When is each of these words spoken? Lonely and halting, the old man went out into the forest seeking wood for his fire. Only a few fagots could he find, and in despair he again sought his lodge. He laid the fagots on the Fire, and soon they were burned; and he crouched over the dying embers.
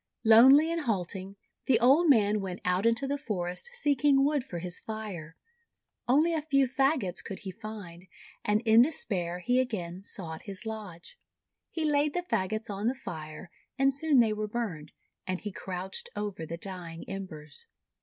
Lonely 0.23 0.71
and 0.71 0.81
halting, 0.81 1.35
the 1.67 1.79
old 1.79 2.09
man 2.09 2.41
went 2.41 2.59
out 2.65 2.87
into 2.87 3.05
the 3.05 3.19
forest 3.19 3.69
seeking 3.73 4.25
wood 4.25 4.43
for 4.43 4.57
his 4.57 4.79
fire. 4.79 5.35
Only 6.07 6.33
a 6.33 6.41
few 6.41 6.67
fagots 6.67 7.23
could 7.23 7.41
he 7.41 7.51
find, 7.51 8.07
and 8.43 8.61
in 8.61 8.81
despair 8.81 9.41
he 9.41 9.59
again 9.59 10.01
sought 10.01 10.41
his 10.41 10.65
lodge. 10.65 11.19
He 11.69 11.85
laid 11.85 12.15
the 12.15 12.23
fagots 12.23 12.67
on 12.67 12.87
the 12.87 12.95
Fire, 12.95 13.51
and 13.77 13.93
soon 13.93 14.21
they 14.21 14.33
were 14.33 14.47
burned; 14.47 14.91
and 15.27 15.39
he 15.39 15.51
crouched 15.51 16.09
over 16.15 16.47
the 16.47 16.57
dying 16.57 17.07
embers. 17.07 17.67